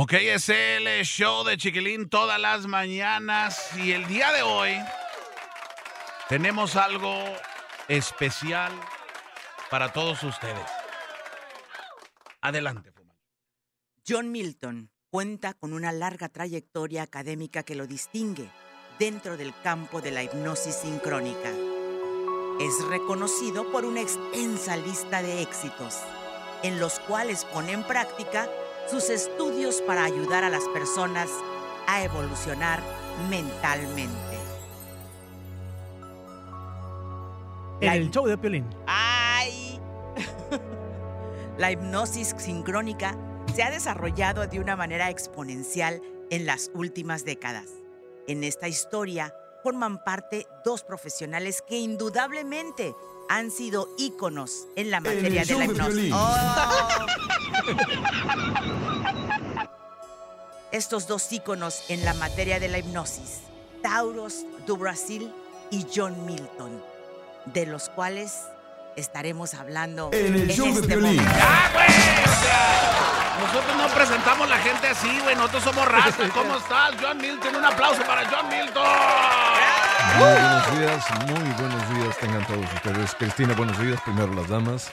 Ok, 0.00 0.12
es 0.12 0.48
el 0.48 1.04
show 1.04 1.42
de 1.42 1.56
Chiquilín 1.56 2.08
todas 2.08 2.38
las 2.38 2.68
mañanas 2.68 3.76
y 3.76 3.90
el 3.90 4.06
día 4.06 4.30
de 4.30 4.42
hoy 4.42 4.78
tenemos 6.28 6.76
algo 6.76 7.24
especial 7.88 8.70
para 9.68 9.92
todos 9.92 10.22
ustedes. 10.22 10.70
Adelante. 12.40 12.92
John 14.06 14.30
Milton 14.30 14.88
cuenta 15.10 15.54
con 15.54 15.72
una 15.72 15.90
larga 15.90 16.28
trayectoria 16.28 17.02
académica 17.02 17.64
que 17.64 17.74
lo 17.74 17.88
distingue 17.88 18.48
dentro 19.00 19.36
del 19.36 19.52
campo 19.64 20.00
de 20.00 20.12
la 20.12 20.22
hipnosis 20.22 20.76
sincrónica. 20.76 21.50
Es 22.60 22.86
reconocido 22.88 23.72
por 23.72 23.84
una 23.84 24.02
extensa 24.02 24.76
lista 24.76 25.22
de 25.22 25.42
éxitos, 25.42 25.96
en 26.62 26.78
los 26.78 27.00
cuales 27.00 27.44
pone 27.46 27.72
en 27.72 27.82
práctica 27.82 28.48
sus 28.90 29.10
estudios 29.10 29.82
para 29.82 30.04
ayudar 30.04 30.44
a 30.44 30.50
las 30.50 30.66
personas 30.68 31.28
a 31.86 32.02
evolucionar 32.02 32.80
mentalmente. 33.28 34.38
En 37.80 37.92
el 37.92 38.10
show 38.10 38.26
de 38.26 38.36
Piolín. 38.38 38.66
¡Ay! 38.86 39.78
La 41.58 41.70
hipnosis 41.70 42.34
sincrónica 42.38 43.16
se 43.54 43.62
ha 43.62 43.70
desarrollado 43.70 44.46
de 44.46 44.60
una 44.60 44.76
manera 44.76 45.10
exponencial 45.10 46.00
en 46.30 46.46
las 46.46 46.70
últimas 46.74 47.24
décadas. 47.24 47.66
En 48.26 48.44
esta 48.44 48.68
historia 48.68 49.34
forman 49.62 50.02
parte 50.02 50.46
dos 50.64 50.82
profesionales 50.82 51.62
que 51.62 51.78
indudablemente 51.78 52.94
han 53.28 53.50
sido 53.50 53.88
íconos 53.98 54.66
en 54.76 54.90
la 54.90 55.00
materia 55.00 55.44
de 55.44 55.54
la 55.54 55.64
hipnosis. 55.66 56.12
¡Oh! 56.14 57.06
Estos 60.72 61.06
dos 61.06 61.32
íconos 61.32 61.84
en 61.88 62.04
la 62.04 62.14
materia 62.14 62.60
de 62.60 62.68
la 62.68 62.78
hipnosis, 62.78 63.40
Tauros 63.82 64.44
do 64.66 64.76
Brasil 64.76 65.32
y 65.70 65.86
John 65.94 66.26
Milton, 66.26 66.82
de 67.46 67.66
los 67.66 67.88
cuales 67.88 68.42
estaremos 68.98 69.54
hablando 69.54 70.10
En 70.12 70.34
el 70.34 70.48
show 70.50 70.66
de 70.66 70.72
este 70.80 70.88
Piolín. 70.88 71.20
¡Ah, 71.26 71.70
güey! 71.72 71.86
O 71.86 72.42
sea, 72.42 73.38
nosotros 73.40 73.76
no 73.76 73.88
presentamos 73.94 74.48
la 74.48 74.58
gente 74.58 74.88
así, 74.88 75.20
güey. 75.22 75.36
Nosotros 75.36 75.62
somos 75.64 75.86
rastas. 75.88 76.30
¿Cómo 76.32 76.56
estás, 76.58 76.90
John 77.00 77.18
Milton? 77.18 77.56
Un 77.56 77.64
aplauso 77.64 78.02
para 78.02 78.22
John 78.28 78.48
Milton. 78.48 78.84
Muy 80.18 80.28
buenos 80.28 80.78
días, 80.78 81.04
muy 81.26 81.52
buenos 81.52 81.94
días 81.94 82.16
tengan 82.18 82.46
todos 82.46 82.64
ustedes. 82.74 83.14
Cristina, 83.14 83.54
buenos 83.54 83.78
días. 83.78 84.00
Primero 84.02 84.32
las 84.34 84.48
damas. 84.48 84.90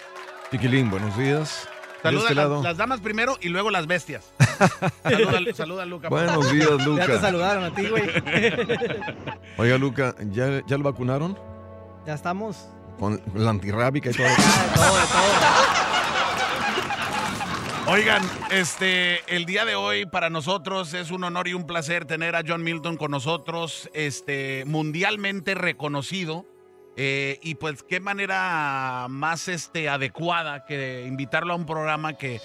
Chiquilín, 0.52 0.90
buenos 0.90 1.18
días. 1.18 1.68
Saluda 2.04 2.22
este 2.24 2.36
las, 2.36 2.44
lado. 2.46 2.62
las 2.64 2.78
damas 2.78 3.00
primero 3.00 3.36
y 3.42 3.50
luego 3.50 3.72
las 3.72 3.88
bestias. 3.88 4.32
saluda, 5.04 5.40
saluda 5.56 5.84
a 5.84 5.86
Luca. 5.88 6.10
Buenos 6.10 6.52
días, 6.52 6.70
Ya 6.70 6.78
te 6.78 6.84
Luca. 6.84 7.20
saludaron 7.20 7.64
a 7.64 7.74
ti, 7.74 7.88
güey. 7.88 8.04
Oiga, 9.58 9.78
Luca, 9.80 10.14
¿ya, 10.30 10.62
¿ya 10.68 10.78
lo 10.78 10.84
vacunaron? 10.84 11.38
ya 12.06 12.14
estamos. 12.14 12.68
Con 13.00 13.22
la 13.34 13.50
antirrábica 13.50 14.10
y 14.10 14.14
todo. 14.14 14.28
Ah, 14.38 14.64
de 14.64 14.76
todo, 14.76 14.96
de 14.96 15.08
todo. 15.08 15.36
Oigan, 17.88 18.24
este, 18.50 19.20
el 19.36 19.46
día 19.46 19.64
de 19.64 19.76
hoy 19.76 20.06
para 20.08 20.32
nosotros 20.32 20.94
es 20.96 21.12
un 21.12 21.24
honor 21.24 21.48
y 21.48 21.54
un 21.54 21.68
placer 21.68 22.06
tener 22.06 22.36
a 22.36 22.42
John 22.46 22.64
Milton 22.64 22.98
con 22.98 23.12
nosotros, 23.12 23.90
este, 23.94 24.64
mundialmente 24.66 25.54
reconocido. 25.54 26.46
eh, 26.98 27.40
y 27.44 27.56
pues 27.56 27.84
qué 27.84 28.00
manera 28.00 29.08
más 29.10 29.50
este, 29.50 29.90
adecuada 29.90 30.66
que 30.66 31.06
invitarlo 31.06 31.52
a 31.54 31.58
un 31.58 31.66
programa 31.66 32.14
que, 32.14 32.40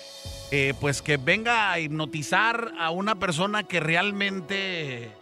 eh, 0.50 0.74
pues 0.80 1.02
que 1.02 1.16
venga 1.18 1.70
a 1.70 1.78
hipnotizar 1.78 2.72
a 2.78 2.90
una 2.90 3.14
persona 3.14 3.62
que 3.62 3.78
realmente 3.78 5.12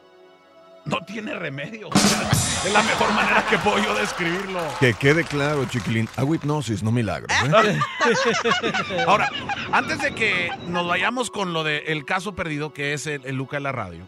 no 0.88 1.04
tiene 1.04 1.34
remedio. 1.34 1.90
es 1.92 2.72
la 2.72 2.82
mejor 2.82 3.12
manera 3.12 3.44
que 3.48 3.58
puedo 3.58 3.78
yo 3.78 3.94
describirlo. 3.94 4.60
Que 4.80 4.94
quede 4.94 5.24
claro, 5.24 5.64
chiquilín. 5.66 6.08
Hago 6.16 6.34
hipnosis, 6.34 6.82
no 6.82 6.90
milagros. 6.90 7.30
¿eh? 7.44 7.78
Ahora, 9.06 9.30
antes 9.72 10.00
de 10.00 10.14
que 10.14 10.50
nos 10.66 10.86
vayamos 10.86 11.30
con 11.30 11.52
lo 11.52 11.62
del 11.62 12.04
caso 12.04 12.34
perdido, 12.34 12.72
que 12.72 12.94
es 12.94 13.06
el, 13.06 13.24
el 13.24 13.36
Luca 13.36 13.58
de 13.58 13.62
la 13.62 13.72
radio, 13.72 14.04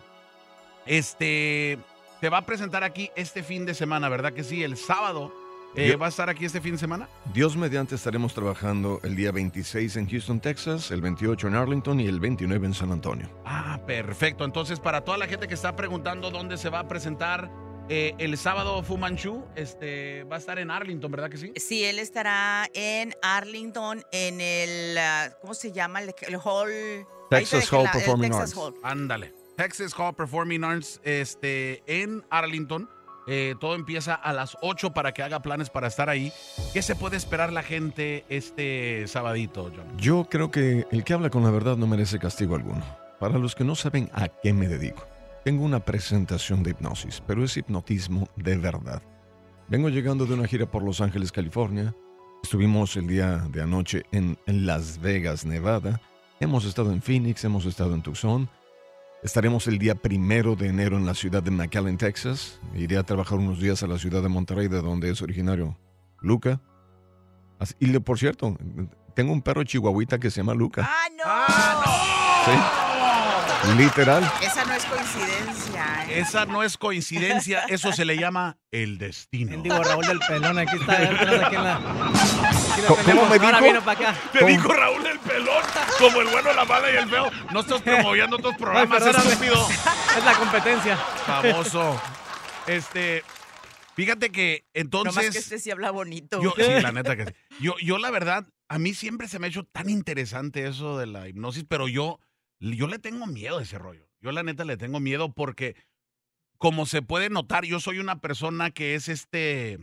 este, 0.87 1.79
te 2.21 2.29
va 2.29 2.39
a 2.39 2.47
presentar 2.47 2.83
aquí 2.83 3.11
este 3.15 3.43
fin 3.43 3.67
de 3.67 3.75
semana, 3.75 4.09
¿verdad 4.09 4.33
que 4.33 4.45
sí? 4.45 4.65
El 4.65 4.77
sábado. 4.77 5.33
Eh, 5.77 5.89
Yo- 5.91 5.99
¿Va 5.99 6.07
a 6.07 6.09
estar 6.09 6.29
aquí 6.29 6.45
este 6.45 6.61
fin 6.61 6.73
de 6.73 6.79
semana? 6.79 7.09
Dios 7.33 7.57
mediante 7.57 7.95
estaremos 7.95 8.35
trabajando 8.35 9.01
el 9.03 9.15
día 9.17 9.31
26 9.33 9.97
en 9.97 10.09
Houston, 10.09 10.41
Texas, 10.41 10.91
el 10.91 11.01
28 11.01 11.49
en 11.49 11.55
Arlington 11.55 12.01
y 12.01 12.07
el 12.07 12.21
29 12.21 12.67
en 12.67 12.75
San 12.75 12.91
Antonio. 12.93 13.29
Ah, 13.45 13.81
perfecto. 13.87 14.45
Entonces, 14.45 14.81
para 14.81 15.03
toda 15.03 15.19
la 15.19 15.27
gente 15.27 15.47
que 15.49 15.55
está 15.55 15.77
preguntando 15.77 16.31
dónde 16.31 16.57
se 16.57 16.69
va 16.71 16.81
a 16.81 16.89
presentar 16.89 17.51
eh, 17.93 18.15
el 18.19 18.37
sábado 18.39 18.83
Fu 18.85 18.97
Manchu, 18.99 19.45
este, 19.57 20.23
va 20.25 20.37
a 20.37 20.39
estar 20.39 20.59
en 20.61 20.71
Arlington, 20.71 21.11
¿verdad 21.11 21.29
que 21.29 21.37
sí? 21.39 21.53
Sí, 21.57 21.83
él 21.85 21.99
estará 21.99 22.69
en 22.73 23.15
Arlington, 23.21 24.03
en 24.13 24.41
el, 24.41 24.97
ah, 24.97 25.31
¿cómo 25.41 25.55
se 25.55 25.73
llama? 25.73 26.01
El, 26.01 26.15
el 26.29 26.37
hall. 26.45 26.71
Texas 27.31 27.73
Hall 27.73 27.85
la- 27.85 27.93
Performing 27.93 28.31
Texas 28.31 28.51
Arts. 28.51 28.57
Hall. 28.57 28.75
Ándale. 28.85 29.35
Texas 29.57 29.93
Hall 29.99 30.15
Performing 30.15 30.63
Arts 30.65 31.01
este, 31.05 31.83
en 31.87 32.25
Arlington. 32.31 32.89
Eh, 33.33 33.55
todo 33.61 33.77
empieza 33.77 34.15
a 34.15 34.33
las 34.33 34.57
8 34.61 34.91
para 34.93 35.13
que 35.13 35.23
haga 35.23 35.41
planes 35.41 35.71
para 35.71 35.87
estar 35.87 36.09
ahí. 36.11 36.33
¿Qué 36.73 36.83
se 36.83 36.97
puede 36.97 37.17
esperar 37.17 37.53
la 37.53 37.63
gente 37.63 38.25
este 38.29 39.07
sabadito, 39.07 39.71
John? 39.75 39.97
Yo 39.97 40.25
creo 40.29 40.51
que 40.51 40.85
el 40.91 41.05
que 41.05 41.13
habla 41.13 41.31
con 41.31 41.45
la 41.45 41.51
verdad 41.53 41.77
no 41.77 41.87
merece 41.87 42.19
castigo 42.19 42.57
alguno. 42.57 42.85
Para 43.21 43.39
los 43.39 43.55
que 43.55 43.63
no 43.63 43.77
saben 43.77 44.11
a 44.15 44.27
qué 44.27 44.53
me 44.53 44.67
dedico, 44.67 45.07
tengo 45.45 45.65
una 45.65 45.79
presentación 45.79 46.65
de 46.65 46.71
hipnosis, 46.71 47.23
pero 47.25 47.45
es 47.45 47.57
hipnotismo 47.57 48.27
de 48.35 48.57
verdad. 48.57 49.01
Vengo 49.69 49.91
llegando 49.91 50.27
de 50.27 50.35
una 50.35 50.49
gira 50.49 50.69
por 50.69 50.83
Los 50.83 51.01
Ángeles, 51.01 51.31
California. 51.31 51.95
Estuvimos 52.43 52.97
el 52.97 53.07
día 53.07 53.47
de 53.49 53.63
anoche 53.63 54.03
en, 54.11 54.39
Las 54.47 55.01
Vegas, 55.01 55.45
Nevada. 55.45 56.01
Hemos 56.41 56.65
estado 56.65 56.91
en 56.91 57.01
Phoenix, 57.01 57.45
hemos 57.45 57.65
estado 57.65 57.95
en 57.95 58.03
Tucson. 58.03 58.51
Estaremos 59.23 59.67
el 59.67 59.79
día 59.79 59.95
primero 59.95 60.57
de 60.57 60.69
enero 60.69 60.97
en 60.97 61.05
la 61.05 61.15
ciudad 61.15 61.43
de 61.43 61.51
McAllen, 61.51 61.99
Texas. 61.99 62.59
Iré 62.75 62.97
a 62.97 63.03
trabajar 63.03 63.39
unos 63.39 63.61
días 63.61 63.83
a 63.83 63.87
la 63.87 63.99
ciudad 63.99 64.23
de 64.23 64.29
Monterrey, 64.31 64.69
de 64.69 64.81
donde 64.81 65.11
es 65.11 65.21
originario 65.21 65.79
Luca. 66.21 66.61
Así- 67.59 67.75
Y 67.81 67.87
le- 67.87 68.01
por 68.01 68.19
cierto, 68.19 68.57
tengo 69.15 69.33
un 69.33 69.43
perro 69.43 69.63
chihuahuita 69.65 70.19
que 70.19 70.31
se 70.31 70.39
llama 70.41 70.55
Luca. 70.55 70.89
¡Ah, 70.89 71.05
no! 72.47 73.73
Sí. 73.73 73.77
Literal. 73.77 74.25
Esa 74.43 74.65
no 74.65 74.73
es 74.73 74.85
coincidencia. 74.87 76.05
¿eh? 76.09 76.19
Esa 76.21 76.47
no 76.47 76.63
es 76.63 76.79
coincidencia, 76.79 77.61
eso 77.69 77.93
se 77.93 78.07
le 78.07 78.17
llama 78.17 78.57
el 78.71 78.97
destino. 78.97 79.51
Mendigo 79.51 79.83
Raúl 79.83 80.07
del 80.07 80.19
Pelón, 80.21 80.59
aquí 80.59 80.77
está. 80.77 80.93
aquí 81.47 81.57
en 81.57 81.65
la, 81.65 81.79
aquí 82.89 82.95
¿Cómo 82.95 83.05
tenemos. 83.05 83.31
me 83.31 83.37
Ahora 83.47 83.59
dijo? 83.59 83.73
vino 83.73 83.85
para 83.85 84.11
acá. 84.11 84.21
Te 84.33 84.39
¿Cómo? 84.41 84.51
dijo 84.51 84.73
Raúl 84.73 85.07
el 85.07 85.19
pelón, 85.21 85.63
como 85.99 86.21
el 86.21 86.29
bueno, 86.29 86.53
la 86.53 86.65
mala 86.65 86.93
y 86.93 86.97
el 86.97 87.09
feo. 87.09 87.31
No 87.53 87.61
estás 87.61 87.83
promoviendo 87.83 88.37
otros 88.37 88.55
programas, 88.57 89.03
Ay, 89.03 89.11
estúpido. 89.11 89.69
Es 90.19 90.25
la 90.25 90.35
competencia. 90.35 90.97
Famoso. 90.97 92.01
Este, 92.67 93.23
fíjate 93.95 94.31
que 94.31 94.65
No 94.75 94.81
entonces... 94.81 95.15
más 95.17 95.31
que 95.31 95.39
este 95.39 95.59
sí 95.59 95.71
habla 95.71 95.91
bonito. 95.91 96.43
Yo, 96.43 96.53
sí, 96.57 96.63
la 96.83 96.93
neta 96.93 97.17
que 97.17 97.27
sí. 97.27 97.33
Yo, 97.61 97.75
yo, 97.83 97.99
la 97.99 98.11
verdad, 98.11 98.47
a 98.69 98.79
mí 98.79 98.95
siempre 98.95 99.29
se 99.29 99.39
me 99.39 99.47
ha 99.47 99.51
hecho 99.51 99.65
tan 99.65 99.91
interesante 99.91 100.67
eso 100.67 100.99
de 100.99 101.07
la 101.07 101.29
hipnosis, 101.29 101.65
pero 101.69 101.89
yo, 101.89 102.19
yo 102.59 102.87
le 102.87 102.99
tengo 102.99 103.27
miedo 103.27 103.59
a 103.59 103.63
ese 103.63 103.79
rollo. 103.79 104.09
Yo, 104.21 104.33
la 104.33 104.43
neta, 104.43 104.65
le 104.65 104.77
tengo 104.77 104.99
miedo 105.01 105.33
porque, 105.33 105.77
como 106.59 106.87
se 106.87 107.03
puede 107.03 107.29
notar, 107.31 107.65
yo 107.65 107.81
soy 107.81 107.99
una 107.99 108.21
persona 108.21 108.71
que 108.71 108.95
es 108.95 109.09
este. 109.09 109.79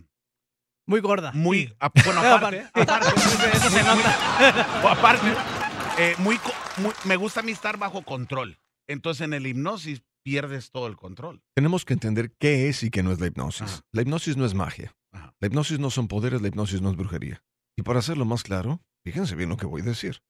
Muy 0.87 1.01
gorda. 1.01 1.31
Muy. 1.33 1.67
Sí. 1.67 1.73
a- 1.79 1.91
bueno, 2.05 2.19
aparte. 2.35 2.61
aparte, 2.73 2.93
aparte, 2.93 3.07
Eso 3.57 3.69
se 3.69 3.83
nota. 3.83 4.91
aparte, 4.91 5.27
eh, 5.99 6.15
muy, 6.19 6.39
me 7.05 7.15
gusta 7.17 7.41
a 7.41 7.43
mí 7.43 7.51
estar 7.51 7.77
bajo 7.77 8.01
control. 8.03 8.57
Entonces, 8.87 9.21
en 9.25 9.33
el 9.33 9.45
hipnosis 9.45 10.01
pierdes 10.23 10.71
todo 10.71 10.87
el 10.87 10.95
control. 10.95 11.41
Tenemos 11.55 11.85
que 11.85 11.93
entender 11.93 12.31
qué 12.39 12.69
es 12.69 12.83
y 12.83 12.89
qué 12.89 13.03
no 13.03 13.11
es 13.11 13.19
la 13.19 13.27
hipnosis. 13.27 13.61
Ajá. 13.63 13.81
La 13.91 14.01
hipnosis 14.01 14.37
no 14.37 14.45
es 14.45 14.53
magia. 14.53 14.95
Ajá. 15.11 15.33
La 15.39 15.47
hipnosis 15.47 15.79
no 15.79 15.89
son 15.89 16.07
poderes, 16.07 16.41
la 16.41 16.47
hipnosis 16.47 16.81
no 16.81 16.89
es 16.89 16.95
brujería. 16.95 17.43
Y 17.77 17.83
para 17.83 17.99
hacerlo 17.99 18.25
más 18.25 18.43
claro, 18.43 18.81
fíjense 19.05 19.35
bien 19.35 19.49
lo 19.49 19.57
que 19.57 19.65
voy 19.65 19.81
a 19.81 19.85
decir. 19.85 20.21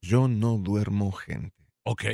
Yo 0.00 0.28
no 0.28 0.56
duermo 0.58 1.10
gente. 1.12 1.54
Ok. 1.84 2.04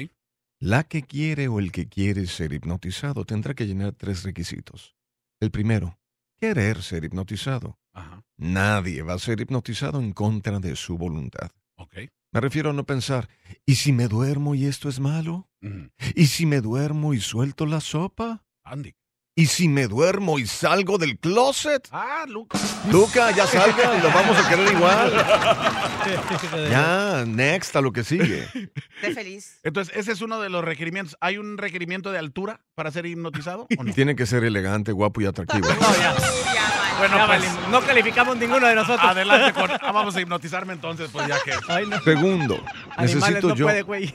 La 0.60 0.84
que 0.84 1.02
quiere 1.02 1.48
o 1.48 1.58
el 1.58 1.72
que 1.72 1.88
quiere 1.88 2.26
ser 2.26 2.52
hipnotizado 2.52 3.24
tendrá 3.24 3.52
que 3.54 3.66
llenar 3.66 3.92
tres 3.92 4.22
requisitos. 4.22 4.94
El 5.40 5.50
primero, 5.50 5.98
querer 6.42 6.82
ser 6.82 7.04
hipnotizado. 7.04 7.78
Ajá. 7.92 8.24
Nadie 8.36 9.02
va 9.02 9.14
a 9.14 9.18
ser 9.20 9.40
hipnotizado 9.40 10.00
en 10.00 10.12
contra 10.12 10.58
de 10.58 10.74
su 10.74 10.98
voluntad. 10.98 11.52
Ok. 11.76 11.94
Me 12.32 12.40
refiero 12.40 12.70
a 12.70 12.72
no 12.72 12.84
pensar, 12.84 13.28
¿y 13.64 13.76
si 13.76 13.92
me 13.92 14.08
duermo 14.08 14.56
y 14.56 14.66
esto 14.66 14.88
es 14.88 14.98
malo? 14.98 15.48
¿Y 16.16 16.26
si 16.26 16.44
me 16.46 16.60
duermo 16.60 17.14
y 17.14 17.20
suelto 17.20 17.64
la 17.64 17.80
sopa? 17.80 18.44
Andy. 18.64 18.92
¿Y 19.34 19.46
si 19.46 19.66
me 19.66 19.86
duermo 19.88 20.38
y 20.38 20.46
salgo 20.46 20.98
del 20.98 21.18
closet? 21.18 21.88
Ah, 21.90 22.26
Luca. 22.28 22.58
Luca, 22.90 23.30
ya 23.30 23.46
salga, 23.46 23.94
lo 24.02 24.10
vamos 24.10 24.36
a 24.36 24.48
querer 24.48 24.72
igual. 24.72 25.12
Ya, 26.68 27.24
next 27.26 27.76
a 27.76 27.80
lo 27.80 27.92
que 27.92 28.02
sigue. 28.02 28.48
Sé 29.00 29.14
feliz. 29.14 29.60
Entonces, 29.62 29.96
ese 29.96 30.10
es 30.10 30.20
uno 30.20 30.40
de 30.40 30.48
los 30.50 30.64
requerimientos. 30.64 31.16
¿Hay 31.20 31.38
un 31.38 31.56
requerimiento 31.56 32.10
de 32.10 32.18
altura 32.18 32.60
para 32.74 32.90
ser 32.90 33.06
hipnotizado 33.06 33.68
o 33.78 33.84
no? 33.84 33.94
Tiene 33.94 34.16
que 34.16 34.26
ser 34.26 34.42
elegante, 34.42 34.90
guapo 34.90 35.20
y 35.20 35.26
atractivo. 35.26 35.68
No, 35.80 35.96
ya. 35.96 36.71
Bueno, 37.02 37.16
Ya 37.16 37.26
pues, 37.26 37.42
no 37.70 37.80
calificamos 37.80 38.36
ninguno 38.36 38.66
de 38.68 38.74
nosotros. 38.76 39.10
adelante 39.10 39.52
con... 39.52 39.70
ah, 39.72 39.90
vamos 39.92 40.14
a 40.14 40.20
hipnotizarme 40.20 40.72
entonces, 40.72 41.10
pues 41.12 41.26
ya 41.26 41.36
que... 41.42 41.52
Ay, 41.68 41.86
no. 41.86 42.00
Segundo, 42.02 42.62
Animales 42.96 43.14
necesito 43.42 43.48
no 43.48 43.54
yo, 43.56 43.64
puede, 43.84 44.14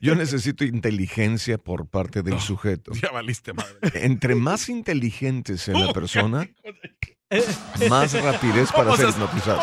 yo 0.00 0.14
necesito 0.14 0.64
inteligencia 0.64 1.58
por 1.58 1.86
parte 1.86 2.22
del 2.22 2.40
sujeto. 2.40 2.92
Ya 2.94 3.10
valiste, 3.10 3.52
madre. 3.52 3.74
Entre 3.92 4.34
más 4.34 4.68
inteligente 4.70 5.58
sea 5.58 5.78
la 5.78 5.92
persona, 5.92 6.48
más 7.90 8.12
rapidez 8.22 8.72
para 8.72 8.96
ser 8.96 9.10
hipnotizado. 9.10 9.60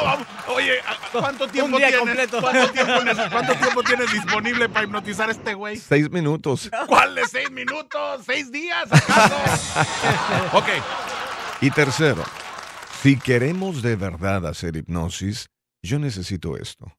Oye, 0.56 0.74
¿a- 0.82 1.18
¿cuánto 1.20 1.48
tiempo 1.48 1.78
día 1.78 1.88
tienes? 1.88 2.00
completo. 2.06 2.42
¿Cuánto 2.42 2.72
tiempo, 2.72 2.94
neces- 3.02 3.32
cuánto 3.32 3.54
tiempo 3.56 3.84
tienes 3.84 4.12
disponible 4.14 4.70
para 4.70 4.86
hipnotizar 4.86 5.30
a 5.30 5.32
este 5.32 5.54
güey? 5.56 5.78
Seis 5.78 6.12
minutos. 6.12 6.70
¿Cuál 6.88 7.16
de 7.16 7.26
seis 7.28 7.50
minutos? 7.50 8.22
¿Seis 8.26 8.52
días 8.52 8.86
acaso? 8.92 9.36
ok, 10.58 10.68
Y 11.62 11.70
tercero, 11.72 12.24
si 13.02 13.18
queremos 13.20 13.82
de 13.82 13.96
verdad 13.96 14.46
hacer 14.48 14.76
hipnosis, 14.76 15.48
yo 15.84 16.00
necesito 16.00 16.58
esto. 16.58 16.94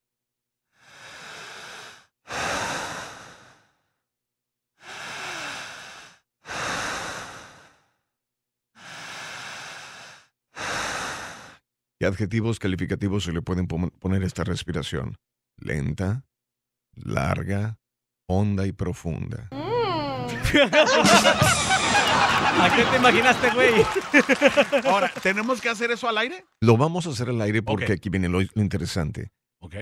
¿Qué 11.98 12.06
adjetivos 12.06 12.58
calificativos 12.58 13.24
se 13.24 13.32
le 13.32 13.42
pueden 13.42 13.66
pon- 13.68 13.90
poner 14.00 14.22
a 14.22 14.26
esta 14.26 14.44
respiración? 14.44 15.16
Lenta, 15.56 16.24
larga, 16.94 17.78
honda 18.28 18.66
y 18.66 18.72
profunda. 18.72 19.48
¿A 22.24 22.72
qué 22.76 22.84
te 22.84 22.96
imaginaste, 22.96 23.50
güey? 23.50 23.74
ahora, 24.84 25.12
¿tenemos 25.22 25.60
que 25.60 25.68
hacer 25.68 25.90
eso 25.90 26.08
al 26.08 26.18
aire? 26.18 26.44
Lo 26.60 26.76
vamos 26.76 27.06
a 27.06 27.10
hacer 27.10 27.28
al 27.28 27.40
aire 27.40 27.62
porque 27.62 27.92
aquí 27.92 28.08
viene 28.08 28.28
lo, 28.28 28.40
lo 28.40 28.62
interesante. 28.62 29.30
Ok. 29.60 29.76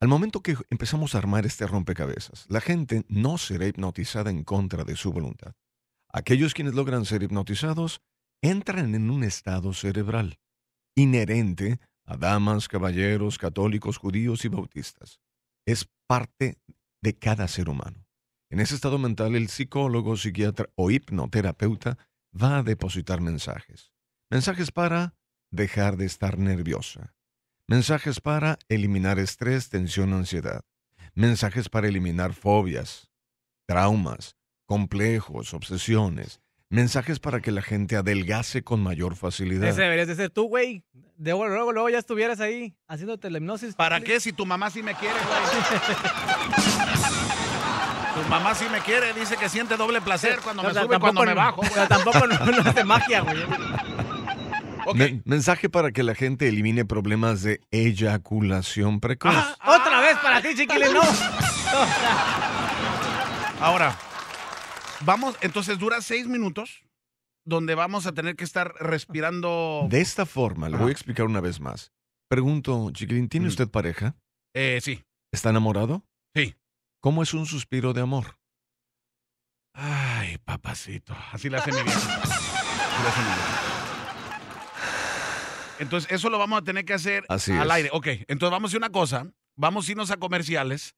Al 0.00 0.08
momento 0.08 0.42
que 0.42 0.56
empezamos 0.70 1.14
a 1.14 1.18
armar 1.18 1.44
este 1.44 1.66
rompecabezas, 1.66 2.46
la 2.48 2.60
gente 2.60 3.04
no 3.08 3.36
será 3.38 3.66
hipnotizada 3.66 4.30
en 4.30 4.44
contra 4.44 4.84
de 4.84 4.96
su 4.96 5.12
voluntad. 5.12 5.52
Aquellos 6.12 6.54
quienes 6.54 6.74
logran 6.74 7.04
ser 7.04 7.22
hipnotizados 7.22 8.00
entran 8.42 8.94
en 8.94 9.10
un 9.10 9.24
estado 9.24 9.72
cerebral 9.74 10.38
inherente 10.94 11.80
a 12.04 12.16
damas, 12.16 12.68
caballeros, 12.68 13.38
católicos, 13.38 13.98
judíos 13.98 14.44
y 14.44 14.48
bautistas. 14.48 15.20
Es 15.66 15.88
parte 16.06 16.58
de 17.00 17.16
cada 17.18 17.46
ser 17.48 17.68
humano. 17.68 18.06
En 18.50 18.58
ese 18.58 18.74
estado 18.74 18.98
mental, 18.98 19.36
el 19.36 19.48
psicólogo, 19.48 20.16
psiquiatra 20.16 20.68
o 20.74 20.90
hipnoterapeuta 20.90 21.98
va 22.34 22.58
a 22.58 22.62
depositar 22.64 23.20
mensajes. 23.20 23.92
Mensajes 24.28 24.72
para 24.72 25.14
dejar 25.52 25.96
de 25.96 26.06
estar 26.06 26.36
nerviosa. 26.36 27.14
Mensajes 27.68 28.20
para 28.20 28.58
eliminar 28.68 29.20
estrés, 29.20 29.68
tensión, 29.68 30.12
ansiedad. 30.12 30.64
Mensajes 31.14 31.68
para 31.68 31.86
eliminar 31.86 32.34
fobias, 32.34 33.12
traumas, 33.66 34.36
complejos, 34.66 35.54
obsesiones. 35.54 36.40
Mensajes 36.70 37.20
para 37.20 37.40
que 37.40 37.52
la 37.52 37.62
gente 37.62 37.96
adelgace 37.96 38.64
con 38.64 38.82
mayor 38.82 39.14
facilidad. 39.14 39.68
Ese 39.68 39.82
deberías 39.82 40.08
de 40.08 40.16
ser 40.16 40.30
tú, 40.30 40.48
güey. 40.48 40.82
De 41.16 41.30
luego, 41.30 41.46
luego, 41.46 41.72
luego 41.72 41.88
ya 41.88 41.98
estuvieras 41.98 42.40
ahí 42.40 42.74
haciéndote 42.88 43.30
la 43.30 43.38
hipnosis. 43.38 43.76
¿Para 43.76 44.00
qué 44.00 44.18
si 44.18 44.32
tu 44.32 44.44
mamá 44.44 44.70
sí 44.70 44.82
me 44.82 44.94
quiere, 44.96 45.14
güey? 45.14 45.40
Tu 48.22 48.28
mamá 48.28 48.54
sí 48.54 48.66
me 48.70 48.80
quiere, 48.80 49.12
dice 49.14 49.36
que 49.36 49.48
siente 49.48 49.76
doble 49.76 50.00
placer 50.00 50.40
cuando 50.42 50.62
me 50.62 50.68
O 50.70 50.72
sea, 50.72 50.82
sube 50.82 50.96
y 50.96 51.00
cuando 51.00 51.22
me 51.24 51.34
bajo, 51.34 51.56
o 51.60 51.62
güey. 51.62 51.72
sea, 51.72 51.88
tampoco 51.88 52.26
no, 52.26 52.38
no 52.38 52.70
hace 52.70 52.84
magia, 52.84 53.20
güey. 53.20 53.36
Men- 54.94 55.22
mensaje 55.24 55.68
para 55.68 55.92
que 55.92 56.02
la 56.02 56.14
gente 56.14 56.48
elimine 56.48 56.84
problemas 56.84 57.42
de 57.42 57.60
eyaculación 57.70 59.00
precoz. 59.00 59.32
Ah, 59.34 59.56
Otra 59.80 60.00
vez 60.00 60.16
para 60.18 60.42
ti, 60.42 60.48
chiquilín, 60.56 60.92
no. 60.92 61.02
Ahora, 63.60 63.96
vamos, 65.04 65.36
entonces 65.42 65.78
dura 65.78 66.00
seis 66.00 66.26
minutos 66.26 66.82
donde 67.44 67.74
vamos 67.74 68.06
a 68.06 68.12
tener 68.12 68.36
que 68.36 68.44
estar 68.44 68.74
respirando. 68.80 69.86
De 69.88 70.00
esta 70.00 70.26
forma, 70.26 70.68
le 70.68 70.76
voy 70.76 70.88
a 70.88 70.92
explicar 70.92 71.26
una 71.26 71.40
vez 71.40 71.60
más. 71.60 71.92
Pregunto, 72.28 72.90
chiquilín, 72.92 73.28
¿tiene 73.28 73.46
Mm. 73.46 73.50
usted 73.50 73.68
pareja? 73.68 74.14
Eh, 74.54 74.78
sí. 74.82 75.02
¿Está 75.32 75.50
enamorado? 75.50 76.04
Sí. 76.34 76.54
¿Cómo 77.00 77.22
es 77.22 77.32
un 77.34 77.46
suspiro 77.46 77.92
de 77.92 78.02
amor? 78.02 78.36
Ay, 79.72 80.36
papacito. 80.38 81.16
Así 81.32 81.48
le 81.48 81.56
hace 81.56 81.72
mi 81.72 81.82
vieja. 81.82 81.98
Así 82.22 83.02
le 83.02 83.08
hace 83.08 83.20
mi 83.20 83.26
vieja. 83.26 83.60
Entonces, 85.78 86.12
eso 86.12 86.28
lo 86.28 86.38
vamos 86.38 86.60
a 86.60 86.64
tener 86.64 86.84
que 86.84 86.92
hacer 86.92 87.24
Así 87.28 87.52
al 87.52 87.68
es. 87.68 87.72
aire. 87.72 87.88
Ok, 87.92 88.06
entonces 88.28 88.50
vamos 88.50 88.68
a 88.68 88.70
hacer 88.70 88.78
una 88.78 88.90
cosa. 88.92 89.32
Vamos 89.56 89.88
a 89.88 89.92
irnos 89.92 90.10
a 90.10 90.18
comerciales 90.18 90.94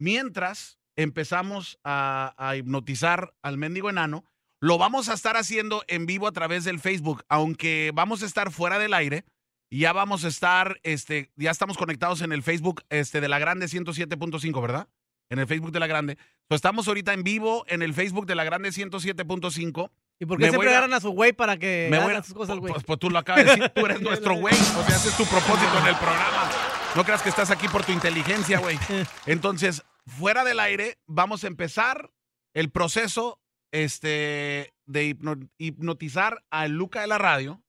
mientras 0.00 0.80
empezamos 0.96 1.78
a, 1.84 2.34
a 2.36 2.56
hipnotizar 2.56 3.32
al 3.42 3.56
mendigo 3.58 3.90
enano. 3.90 4.24
Lo 4.60 4.76
vamos 4.78 5.08
a 5.08 5.14
estar 5.14 5.36
haciendo 5.36 5.84
en 5.86 6.06
vivo 6.06 6.26
a 6.26 6.32
través 6.32 6.64
del 6.64 6.80
Facebook, 6.80 7.24
aunque 7.28 7.92
vamos 7.94 8.22
a 8.22 8.26
estar 8.26 8.50
fuera 8.50 8.78
del 8.78 8.94
aire. 8.94 9.24
Ya 9.70 9.92
vamos 9.92 10.24
a 10.24 10.28
estar, 10.28 10.80
este, 10.82 11.30
ya 11.36 11.50
estamos 11.50 11.76
conectados 11.76 12.20
en 12.22 12.32
el 12.32 12.42
Facebook 12.42 12.82
este, 12.88 13.20
de 13.20 13.28
la 13.28 13.38
Grande 13.38 13.66
107.5, 13.66 14.60
¿verdad? 14.60 14.88
En 15.30 15.38
el 15.38 15.46
Facebook 15.46 15.72
de 15.72 15.80
la 15.80 15.86
Grande. 15.86 16.18
So, 16.48 16.54
estamos 16.54 16.86
ahorita 16.88 17.12
en 17.12 17.22
vivo 17.24 17.64
en 17.68 17.82
el 17.82 17.94
Facebook 17.94 18.26
de 18.26 18.34
la 18.34 18.44
Grande 18.44 18.70
107.5. 18.70 19.90
¿Y 20.20 20.26
por 20.26 20.38
qué 20.38 20.44
Me 20.44 20.50
siempre 20.50 20.56
voy 20.58 20.66
a- 20.66 20.70
agarran 20.78 20.92
a 20.94 21.00
su 21.00 21.10
güey 21.10 21.32
para 21.32 21.56
que 21.56 21.88
Me 21.90 21.96
hagan 21.96 22.16
a- 22.16 22.22
sus 22.22 22.34
cosas, 22.34 22.58
güey? 22.58 22.72
pues, 22.72 22.84
pues 22.84 22.98
tú 22.98 23.10
lo 23.10 23.18
acabas 23.18 23.44
de 23.44 23.50
decir, 23.50 23.68
tú 23.74 23.86
eres 23.86 24.00
nuestro 24.02 24.34
güey. 24.36 24.54
O 24.54 24.84
sea, 24.84 24.96
ese 24.96 25.08
es 25.08 25.16
tu 25.16 25.24
propósito 25.26 25.78
en 25.80 25.86
el 25.86 25.96
programa. 25.96 26.50
No 26.94 27.04
creas 27.04 27.22
que 27.22 27.28
estás 27.30 27.50
aquí 27.50 27.66
por 27.68 27.84
tu 27.84 27.92
inteligencia, 27.92 28.58
güey. 28.60 28.78
Entonces, 29.26 29.82
fuera 30.06 30.44
del 30.44 30.60
aire, 30.60 30.98
vamos 31.06 31.42
a 31.42 31.48
empezar 31.48 32.10
el 32.54 32.70
proceso 32.70 33.40
este, 33.72 34.72
de 34.86 35.04
hipno- 35.04 35.48
hipnotizar 35.58 36.44
a 36.50 36.68
Luca 36.68 37.00
de 37.00 37.06
la 37.08 37.18
radio. 37.18 37.62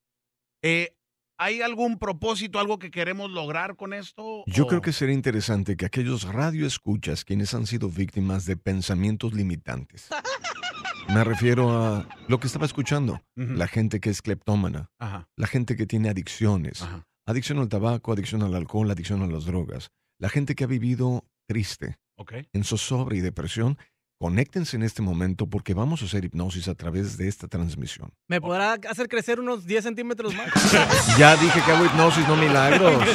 Eh, 0.62 0.95
¿Hay 1.38 1.62
algún 1.62 1.98
propósito, 2.00 2.60
algo 2.60 2.80
que 2.80 2.92
queremos 2.92 3.30
lograr 3.30 3.76
con 3.76 3.94
esto? 3.94 4.44
Yo 4.48 4.64
o- 4.64 4.68
creo 4.68 4.82
que 4.82 4.94
sería 4.94 5.14
interesante 5.16 5.76
que 5.76 5.86
aquellos 5.86 6.24
radioescuchas 6.24 7.26
quienes 7.26 7.54
han 7.54 7.68
sido 7.68 7.90
víctimas 7.90 8.46
de 8.46 8.56
pensamientos 8.56 9.34
limitantes. 9.34 10.08
Me 11.10 11.24
refiero 11.24 11.70
a 11.72 12.08
lo 12.28 12.40
que 12.40 12.48
estaba 12.48 12.66
escuchando. 12.66 13.22
La 13.36 13.68
gente 13.68 14.00
que 14.00 14.10
es 14.10 14.22
cleptómana, 14.22 14.90
Ajá, 14.98 15.30
la 15.36 15.46
gente 15.48 15.76
que 15.76 15.86
tiene 15.86 16.10
adicciones, 16.10 16.82
ajá. 16.82 17.06
adicción 17.28 17.60
al 17.60 17.70
tabaco, 17.70 18.12
adicción 18.14 18.42
al 18.42 18.56
alcohol, 18.56 18.90
adicción 18.90 19.22
a 19.22 19.28
las 19.28 19.46
drogas, 19.46 19.92
la 20.20 20.30
gente 20.30 20.56
que 20.56 20.64
ha 20.64 20.68
vivido 20.68 21.24
triste, 21.48 21.98
en 22.54 22.64
zozobra 22.64 23.16
y 23.16 23.20
depresión, 23.22 23.78
conéctense 24.18 24.76
en 24.76 24.84
este 24.84 25.02
momento 25.02 25.48
porque 25.48 25.74
vamos 25.74 26.02
a 26.02 26.06
hacer 26.06 26.26
hipnosis 26.26 26.68
a 26.68 26.76
través 26.76 27.18
de 27.18 27.28
esta 27.28 27.48
transmisión. 27.48 28.14
¿Me 28.28 28.42
podrá 28.42 28.74
hacer 28.90 29.08
crecer 29.08 29.40
unos 29.40 29.66
10 29.66 29.84
centímetros 29.84 30.34
más? 30.36 30.50
Ya 31.18 31.36
dije 31.36 31.62
que 31.66 31.72
hago 31.72 31.86
hipnosis, 31.86 32.28
no 32.28 32.36
milagros. 32.36 33.04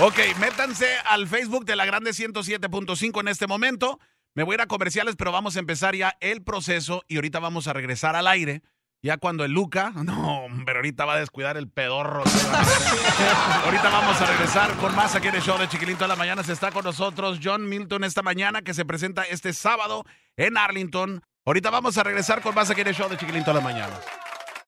Ok, 0.00 0.18
métanse 0.40 0.88
al 1.06 1.28
Facebook 1.28 1.64
de 1.64 1.76
la 1.76 1.86
Grande 1.86 2.10
107.5 2.10 3.20
en 3.20 3.28
este 3.28 3.46
momento. 3.46 4.00
Me 4.34 4.42
voy 4.42 4.54
a 4.54 4.56
ir 4.56 4.60
a 4.62 4.66
comerciales, 4.66 5.14
pero 5.14 5.30
vamos 5.30 5.54
a 5.54 5.60
empezar 5.60 5.94
ya 5.94 6.16
el 6.18 6.42
proceso 6.42 7.04
y 7.06 7.14
ahorita 7.14 7.38
vamos 7.38 7.68
a 7.68 7.72
regresar 7.72 8.16
al 8.16 8.26
aire. 8.26 8.62
Ya 9.04 9.18
cuando 9.18 9.44
el 9.44 9.52
Luca, 9.52 9.90
no, 9.94 10.46
pero 10.64 10.78
ahorita 10.78 11.04
va 11.04 11.12
a 11.12 11.18
descuidar 11.18 11.58
el 11.58 11.68
pedorro. 11.68 12.24
ahorita 13.66 13.90
vamos 13.90 14.18
a 14.18 14.24
regresar 14.24 14.72
con 14.76 14.96
más 14.96 15.14
aquí 15.14 15.28
en 15.28 15.34
el 15.34 15.42
show 15.42 15.58
de 15.58 15.68
Chiquilín 15.68 15.96
toda 15.96 16.08
la 16.08 16.16
mañana. 16.16 16.42
Se 16.42 16.54
está 16.54 16.72
con 16.72 16.86
nosotros 16.86 17.38
John 17.44 17.68
Milton 17.68 18.02
esta 18.02 18.22
mañana 18.22 18.62
que 18.62 18.72
se 18.72 18.86
presenta 18.86 19.24
este 19.24 19.52
sábado 19.52 20.06
en 20.38 20.56
Arlington. 20.56 21.22
Ahorita 21.44 21.68
vamos 21.68 21.98
a 21.98 22.02
regresar 22.02 22.40
con 22.40 22.54
más 22.54 22.70
aquí 22.70 22.80
en 22.80 22.88
el 22.88 22.94
show 22.94 23.10
de 23.10 23.18
Chiquilín 23.18 23.44
toda 23.44 23.60
la 23.60 23.60
mañana. 23.60 23.92